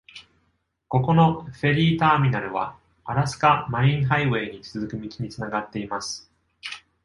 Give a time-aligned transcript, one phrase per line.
[0.87, 6.27] ここのフェリー・ターミナルはアラスカ・マリン・ハイウェイに続く道につながっています。